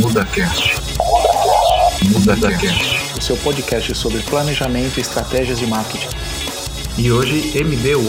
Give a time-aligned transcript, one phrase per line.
[0.00, 0.62] MudaCast.
[2.10, 3.18] MudaCast.
[3.18, 6.08] O seu podcast sobre planejamento e estratégias de marketing.
[6.98, 8.08] E hoje MD1.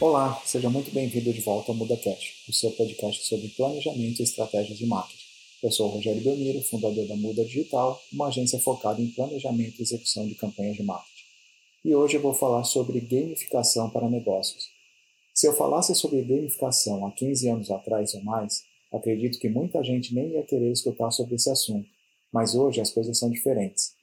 [0.00, 4.78] Olá, seja muito bem-vindo de volta ao MudaCast, o seu podcast sobre planejamento e estratégias
[4.78, 5.26] de marketing.
[5.62, 9.82] Eu sou o Rogério Belmiro, fundador da Muda Digital, uma agência focada em planejamento e
[9.82, 11.24] execução de campanhas de marketing.
[11.84, 14.77] E hoje eu vou falar sobre gamificação para negócios.
[15.38, 20.12] Se eu falasse sobre gamificação há 15 anos atrás ou mais, acredito que muita gente
[20.12, 21.88] nem ia querer escutar sobre esse assunto,
[22.32, 23.94] mas hoje as coisas são diferentes.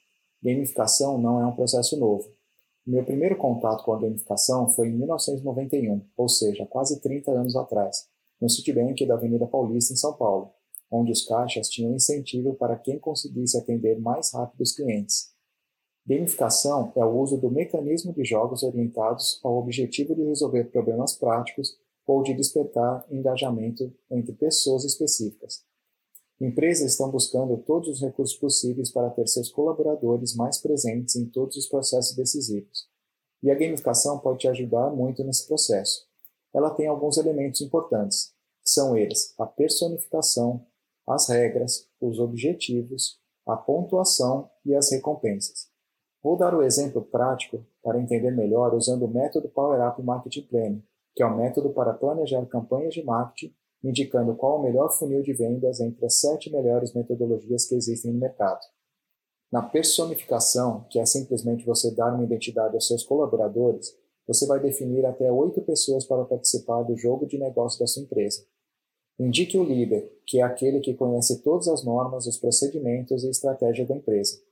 [0.42, 2.32] Gamificação não é um processo novo.
[2.86, 8.06] Meu primeiro contato com a gamificação foi em 1991, ou seja, quase 30 anos atrás,
[8.40, 10.52] no Citibank da Avenida Paulista, em São Paulo,
[10.90, 15.35] onde os caixas tinham incentivo para quem conseguisse atender mais rápido os clientes.
[16.06, 21.76] Gamificação é o uso do mecanismo de jogos orientados ao objetivo de resolver problemas práticos
[22.06, 25.64] ou de despertar engajamento entre pessoas específicas.
[26.40, 31.56] Empresas estão buscando todos os recursos possíveis para ter seus colaboradores mais presentes em todos
[31.56, 32.88] os processos decisivos.
[33.42, 36.06] E a gamificação pode te ajudar muito nesse processo.
[36.54, 40.64] Ela tem alguns elementos importantes, que são eles: a personificação,
[41.04, 45.74] as regras, os objetivos, a pontuação e as recompensas.
[46.26, 50.82] Vou dar o exemplo prático para entender melhor usando o método Power Up Marketing Planning,
[51.14, 55.32] que é um método para planejar campanhas de marketing, indicando qual o melhor funil de
[55.32, 58.58] vendas entre as sete melhores metodologias que existem no mercado.
[59.52, 63.96] Na personificação, que é simplesmente você dar uma identidade aos seus colaboradores,
[64.26, 68.44] você vai definir até oito pessoas para participar do jogo de negócio da sua empresa.
[69.16, 73.86] Indique o líder, que é aquele que conhece todas as normas, os procedimentos e estratégia
[73.86, 74.44] da empresa.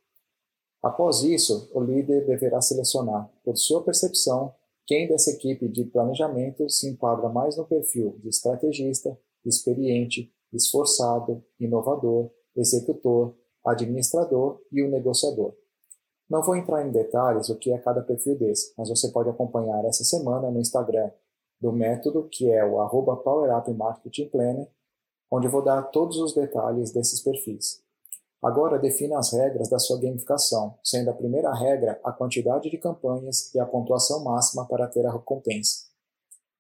[0.84, 4.52] Após isso, o líder deverá selecionar, por sua percepção,
[4.86, 12.30] quem dessa equipe de planejamento se enquadra mais no perfil de estrategista, experiente, esforçado, inovador,
[12.54, 13.34] executor,
[13.64, 15.54] administrador e o negociador.
[16.28, 19.82] Não vou entrar em detalhes o que é cada perfil desse, mas você pode acompanhar
[19.86, 21.10] essa semana no Instagram
[21.58, 23.18] do método, que é o arroba
[23.74, 24.68] Marketing Planner,
[25.30, 27.83] onde vou dar todos os detalhes desses perfis.
[28.44, 33.50] Agora defina as regras da sua gamificação, sendo a primeira regra a quantidade de campanhas
[33.54, 35.86] e a pontuação máxima para ter a recompensa.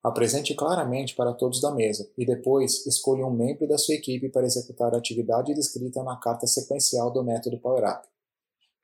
[0.02, 4.46] Apresente claramente para todos da mesa e depois escolha um membro da sua equipe para
[4.46, 8.08] executar a atividade descrita na carta sequencial do método Power Up.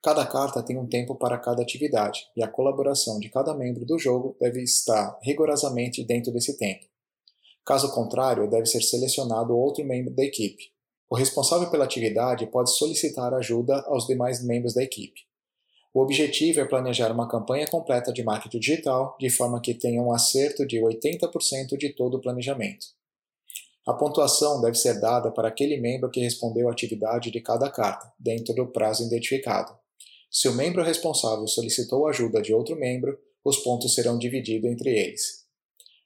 [0.02, 3.98] Cada carta tem um tempo para cada atividade e a colaboração de cada membro do
[3.98, 6.84] jogo deve estar rigorosamente dentro desse tempo.
[7.64, 10.78] Caso contrário, deve ser selecionado outro membro da equipe.
[11.10, 15.22] O responsável pela atividade pode solicitar ajuda aos demais membros da equipe.
[15.92, 20.12] O objetivo é planejar uma campanha completa de marketing digital de forma que tenha um
[20.12, 22.86] acerto de 80% de todo o planejamento.
[23.84, 28.12] A pontuação deve ser dada para aquele membro que respondeu à atividade de cada carta,
[28.16, 29.76] dentro do prazo identificado.
[30.30, 35.44] Se o membro responsável solicitou ajuda de outro membro, os pontos serão divididos entre eles.